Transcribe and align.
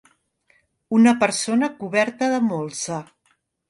Una 1.01 1.13
persona 1.25 1.71
coberta 1.85 2.35
de 2.35 2.43
molsa. 2.51 3.03